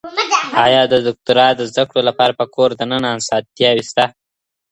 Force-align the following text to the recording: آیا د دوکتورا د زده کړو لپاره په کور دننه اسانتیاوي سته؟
آیا 0.65 0.81
د 0.87 0.93
دوکتورا 1.07 1.47
د 1.55 1.61
زده 1.71 1.83
کړو 1.89 2.01
لپاره 2.09 2.33
په 2.39 2.45
کور 2.55 2.69
دننه 2.79 3.09
اسانتیاوي 3.19 3.83
سته؟ 3.91 4.05